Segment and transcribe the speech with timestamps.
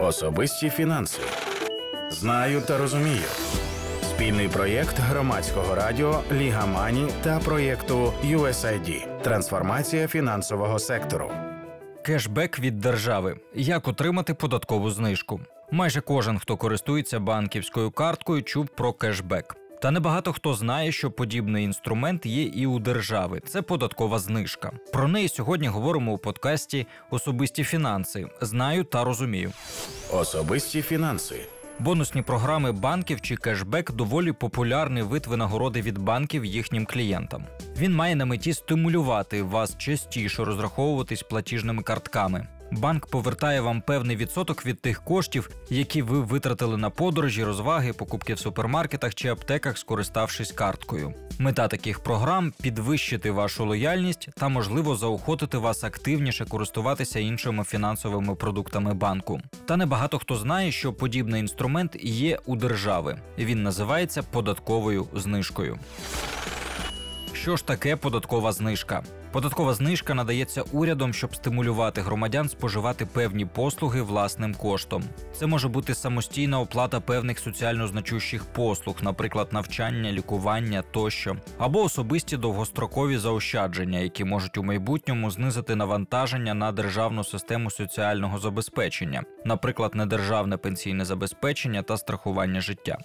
[0.00, 1.20] Особисті фінанси.
[2.10, 3.24] Знаю та розумію.
[4.02, 9.22] Спільний проєкт громадського радіо Ліга Мані та проєкту USAID.
[9.22, 11.30] Трансформація фінансового сектору.
[12.04, 13.36] Кешбек від держави.
[13.54, 15.40] Як отримати податкову знижку?
[15.70, 19.56] Майже кожен, хто користується банківською карткою, чув про кешбек.
[19.80, 23.40] Та небагато хто знає, що подібний інструмент є і у держави.
[23.46, 24.72] Це податкова знижка.
[24.92, 28.26] Про неї сьогодні говоримо у подкасті Особисті фінанси.
[28.40, 29.52] Знаю та розумію.
[30.12, 31.40] Особисті фінанси.
[31.78, 37.44] Бонусні програми банків чи кешбек доволі популярний вид винагороди від банків їхнім клієнтам.
[37.78, 42.46] Він має на меті стимулювати вас частіше розраховуватись платіжними картками.
[42.72, 48.34] Банк повертає вам певний відсоток від тих коштів, які ви витратили на подорожі, розваги, покупки
[48.34, 51.14] в супермаркетах чи аптеках, скориставшись карткою.
[51.38, 58.94] Мета таких програм підвищити вашу лояльність та, можливо, заохотити вас активніше користуватися іншими фінансовими продуктами
[58.94, 59.40] банку.
[59.66, 63.18] Та небагато хто знає, що подібний інструмент є у держави.
[63.38, 65.78] Він називається податковою знижкою.
[67.48, 69.02] Що ж таке податкова знижка?
[69.32, 75.04] Податкова знижка надається урядом, щоб стимулювати громадян споживати певні послуги власним коштом.
[75.32, 82.36] Це може бути самостійна оплата певних соціально значущих послуг, наприклад, навчання, лікування тощо, або особисті
[82.36, 90.56] довгострокові заощадження, які можуть у майбутньому знизити навантаження на державну систему соціального забезпечення, наприклад, недержавне
[90.56, 92.98] пенсійне забезпечення та страхування життя.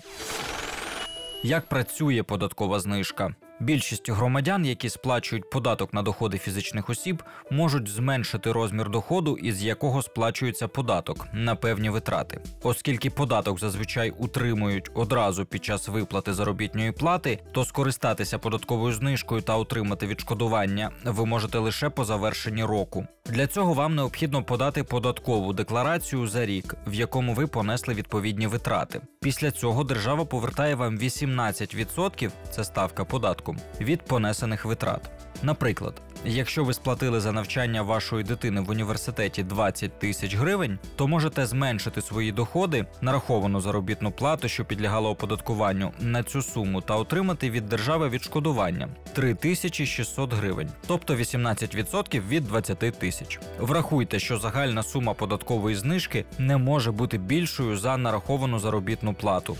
[1.43, 3.35] Як працює податкова знижка?
[3.59, 10.01] Більшість громадян, які сплачують податок на доходи фізичних осіб, можуть зменшити розмір доходу, із якого
[10.01, 17.39] сплачується податок на певні витрати, оскільки податок зазвичай утримують одразу під час виплати заробітної плати,
[17.51, 23.07] то скористатися податковою знижкою та отримати відшкодування ви можете лише по завершенні року.
[23.29, 29.01] Для цього вам необхідно подати податкову декларацію за рік, в якому ви понесли відповідні витрати.
[29.19, 35.11] Після цього держава повертає вам 18%– це ставка податку від понесених витрат.
[35.43, 41.45] Наприклад, якщо ви сплатили за навчання вашої дитини в університеті 20 тисяч гривень, то можете
[41.45, 47.69] зменшити свої доходи, нараховану заробітну плату, що підлягала оподаткуванню, на цю суму та отримати від
[47.69, 53.39] держави відшкодування 3600 гривень, тобто 18% від 20 тисяч.
[53.59, 59.57] Врахуйте, що загальна сума податкової знижки не може бути більшою за нараховану заробітну плату.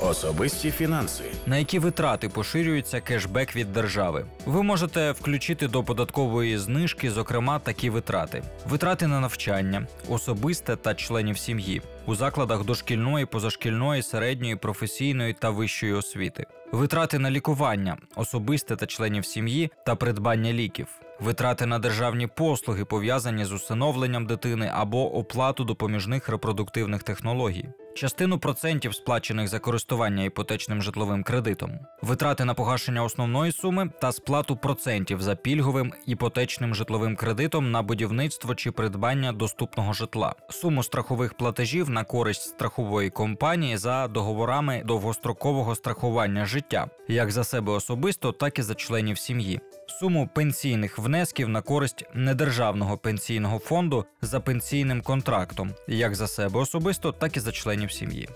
[0.00, 1.24] Особисті фінанси.
[1.46, 4.24] На які витрати поширюється кешбек від держави?
[4.46, 11.38] Ви можете включити до податкової знижки, зокрема, такі витрати: витрати на навчання, особисте та членів
[11.38, 18.86] сім'ї у закладах дошкільної, позашкільної, середньої, професійної та вищої освіти, витрати на лікування, особисте та
[18.86, 20.86] членів сім'ї та придбання ліків.
[21.20, 28.94] Витрати на державні послуги пов'язані з усиновленням дитини або оплату допоміжних репродуктивних технологій, частину процентів,
[28.94, 35.34] сплачених за користування іпотечним житловим кредитом, витрати на погашення основної суми та сплату процентів за
[35.34, 42.42] пільговим іпотечним житловим кредитом на будівництво чи придбання доступного житла, суму страхових платежів на користь
[42.42, 49.18] страхової компанії за договорами довгострокового страхування життя, як за себе особисто, так і за членів
[49.18, 49.60] сім'ї.
[49.90, 57.12] Суму пенсійних внесків на користь недержавного пенсійного фонду за пенсійним контрактом, як за себе особисто,
[57.12, 58.28] так і за членів сім'ї.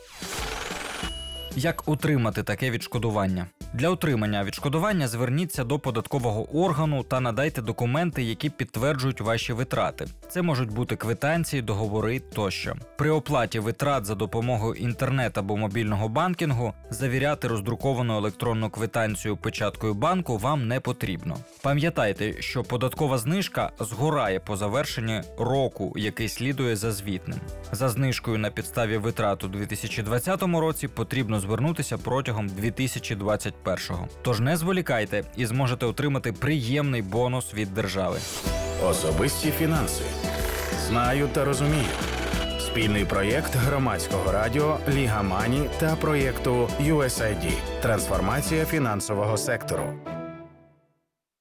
[1.56, 3.46] Як отримати таке відшкодування?
[3.74, 10.06] Для отримання відшкодування зверніться до податкового органу та надайте документи, які підтверджують ваші витрати.
[10.28, 12.74] Це можуть бути квитанції, договори тощо.
[12.96, 20.38] При оплаті витрат за допомогою інтернет або мобільного банкінгу завіряти роздруковану електронну квитанцію печаткою банку
[20.38, 21.36] вам не потрібно.
[21.62, 27.40] Пам'ятайте, що податкова знижка згорає по завершенні року, який слідує за звітним.
[27.72, 32.48] За знижкою на підставі витрат у 2020 році потрібно звернутися протягом
[33.64, 34.08] 2021-го.
[34.22, 38.18] Тож не зволікайте і зможете отримати приємний бонус від держави.
[38.84, 40.04] Особисті фінанси.
[40.88, 41.84] Знаю та розумію.
[42.60, 47.52] Спільний проєкт громадського радіо Ліга Мані та проєкту USAID.
[47.82, 49.84] Трансформація фінансового сектору.